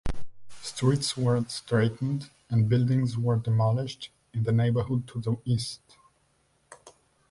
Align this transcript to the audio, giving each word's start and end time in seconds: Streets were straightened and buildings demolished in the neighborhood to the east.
Streets 0.63 1.15
were 1.15 1.45
straightened 1.47 2.31
and 2.49 2.67
buildings 2.67 3.17
demolished 3.43 4.09
in 4.33 4.41
the 4.41 4.51
neighborhood 4.51 5.07
to 5.09 5.21
the 5.21 5.37
east. 5.45 5.95